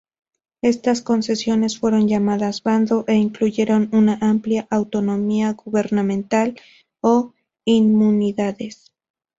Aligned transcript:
Estas 0.63 1.03
concesiones 1.03 1.77
fueron 1.77 2.07
llamadas 2.07 2.63
bando, 2.63 3.05
e 3.07 3.13
incluyeron 3.13 3.87
una 3.91 4.17
amplia 4.19 4.65
autonomía 4.71 5.53
gubernamental, 5.53 6.55
o 7.01 7.33
inmunidades. 7.65 8.91